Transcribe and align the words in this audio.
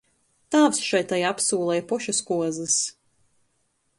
Tāvs 0.53 0.79
šai 0.85 1.01
tai 1.11 1.19
apsūla 1.33 1.77
i 1.81 1.85
pošys 1.93 2.23
kuozys. 2.31 2.79